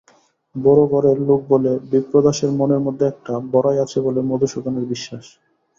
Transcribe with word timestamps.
বড়ো 0.55 0.83
ঘরের 0.87 1.17
লোক 1.21 1.41
বলে 1.49 1.71
বিপ্রদাসের 1.91 2.51
মনের 2.59 2.81
মধ্যে 2.81 3.05
একটা 3.07 3.33
বড়াই 3.53 3.77
আছে 3.85 3.97
বলে 4.01 4.19
মধুসূদনের 4.29 4.85
বিশ্বাস। 4.91 5.25